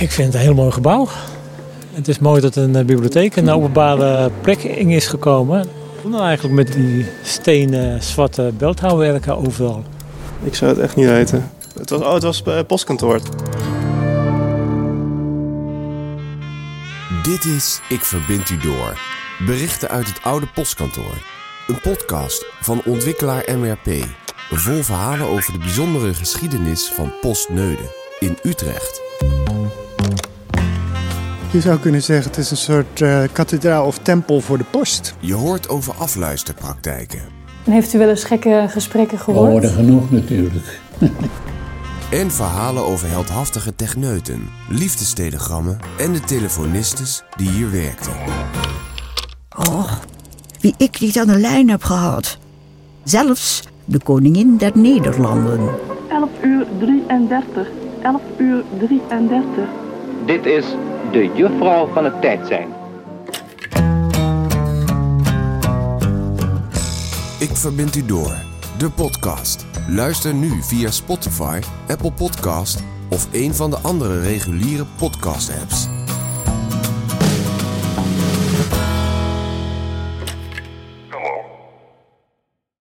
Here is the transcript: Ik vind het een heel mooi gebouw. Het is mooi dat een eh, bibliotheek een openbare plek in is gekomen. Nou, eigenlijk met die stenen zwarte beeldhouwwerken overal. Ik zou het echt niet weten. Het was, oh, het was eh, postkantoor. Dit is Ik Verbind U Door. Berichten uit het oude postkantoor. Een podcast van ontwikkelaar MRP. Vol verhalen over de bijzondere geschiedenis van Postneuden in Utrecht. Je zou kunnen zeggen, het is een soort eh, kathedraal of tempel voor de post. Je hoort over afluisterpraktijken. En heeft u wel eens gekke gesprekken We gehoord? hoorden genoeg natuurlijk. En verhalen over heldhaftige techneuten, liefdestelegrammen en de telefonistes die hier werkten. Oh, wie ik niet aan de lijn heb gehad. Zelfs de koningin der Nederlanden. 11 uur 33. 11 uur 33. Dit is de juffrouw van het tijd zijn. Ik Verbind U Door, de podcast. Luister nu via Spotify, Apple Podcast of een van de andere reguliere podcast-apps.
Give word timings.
Ik 0.00 0.10
vind 0.10 0.26
het 0.26 0.34
een 0.36 0.40
heel 0.40 0.54
mooi 0.54 0.70
gebouw. 0.70 1.08
Het 1.92 2.08
is 2.08 2.18
mooi 2.18 2.40
dat 2.40 2.56
een 2.56 2.76
eh, 2.76 2.84
bibliotheek 2.84 3.36
een 3.36 3.50
openbare 3.50 4.30
plek 4.40 4.62
in 4.62 4.90
is 4.90 5.06
gekomen. 5.06 5.66
Nou, 6.04 6.22
eigenlijk 6.22 6.54
met 6.54 6.72
die 6.72 7.06
stenen 7.22 8.02
zwarte 8.02 8.52
beeldhouwwerken 8.58 9.36
overal. 9.36 9.84
Ik 10.42 10.54
zou 10.54 10.70
het 10.70 10.80
echt 10.80 10.96
niet 10.96 11.06
weten. 11.06 11.50
Het 11.78 11.90
was, 11.90 12.00
oh, 12.00 12.14
het 12.14 12.22
was 12.22 12.42
eh, 12.42 12.58
postkantoor. 12.66 13.20
Dit 17.22 17.44
is 17.44 17.80
Ik 17.88 18.00
Verbind 18.00 18.50
U 18.50 18.56
Door. 18.56 19.00
Berichten 19.46 19.88
uit 19.88 20.06
het 20.06 20.22
oude 20.22 20.46
postkantoor. 20.54 21.24
Een 21.66 21.80
podcast 21.80 22.46
van 22.60 22.82
ontwikkelaar 22.84 23.44
MRP. 23.58 24.04
Vol 24.50 24.82
verhalen 24.82 25.26
over 25.26 25.52
de 25.52 25.58
bijzondere 25.58 26.14
geschiedenis 26.14 26.88
van 26.94 27.12
Postneuden 27.20 27.86
in 28.18 28.38
Utrecht. 28.42 29.09
Je 31.52 31.60
zou 31.60 31.78
kunnen 31.78 32.02
zeggen, 32.02 32.30
het 32.30 32.40
is 32.40 32.50
een 32.50 32.56
soort 32.56 33.00
eh, 33.00 33.22
kathedraal 33.32 33.86
of 33.86 33.98
tempel 33.98 34.40
voor 34.40 34.58
de 34.58 34.64
post. 34.70 35.14
Je 35.20 35.34
hoort 35.34 35.68
over 35.68 35.94
afluisterpraktijken. 35.98 37.18
En 37.64 37.72
heeft 37.72 37.94
u 37.94 37.98
wel 37.98 38.08
eens 38.08 38.24
gekke 38.24 38.66
gesprekken 38.68 39.16
We 39.18 39.22
gehoord? 39.24 39.50
hoorden 39.50 39.70
genoeg 39.70 40.10
natuurlijk. 40.10 40.80
En 42.10 42.30
verhalen 42.30 42.84
over 42.84 43.08
heldhaftige 43.08 43.74
techneuten, 43.76 44.48
liefdestelegrammen 44.68 45.78
en 45.98 46.12
de 46.12 46.20
telefonistes 46.20 47.22
die 47.36 47.50
hier 47.50 47.70
werkten. 47.70 48.12
Oh, 49.58 49.92
wie 50.60 50.74
ik 50.76 51.00
niet 51.00 51.18
aan 51.18 51.26
de 51.26 51.38
lijn 51.38 51.70
heb 51.70 51.82
gehad. 51.82 52.38
Zelfs 53.04 53.62
de 53.84 53.98
koningin 54.02 54.56
der 54.56 54.70
Nederlanden. 54.74 55.68
11 56.08 56.28
uur 56.42 56.66
33. 56.78 57.68
11 58.02 58.20
uur 58.38 58.64
33. 58.78 59.64
Dit 60.26 60.46
is 60.46 60.64
de 61.12 61.30
juffrouw 61.34 61.92
van 61.92 62.04
het 62.04 62.20
tijd 62.20 62.46
zijn. 62.46 62.68
Ik 67.38 67.56
Verbind 67.56 67.96
U 67.96 68.06
Door, 68.06 68.34
de 68.78 68.90
podcast. 68.90 69.66
Luister 69.88 70.34
nu 70.34 70.62
via 70.62 70.90
Spotify, 70.90 71.60
Apple 71.88 72.12
Podcast 72.12 72.82
of 73.08 73.28
een 73.32 73.54
van 73.54 73.70
de 73.70 73.76
andere 73.76 74.20
reguliere 74.20 74.84
podcast-apps. 74.98 75.99